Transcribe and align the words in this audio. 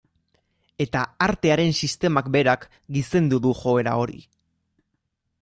Eta 0.85 1.03
artearen 1.25 1.75
sistemak 1.87 2.31
berak 2.37 2.67
gizendu 2.97 3.43
du 3.45 3.53
joera 3.61 3.95
hori. 4.07 4.21